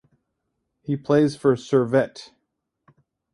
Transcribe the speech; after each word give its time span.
He 0.81 0.97
plays 0.97 1.35
for 1.35 1.55
Servette. 1.55 2.31